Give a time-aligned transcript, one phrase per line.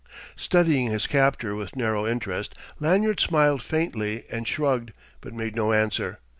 [0.35, 6.17] Studying his captor with narrow interest, Lanyard smiled faintly and shrugged, but made no answer.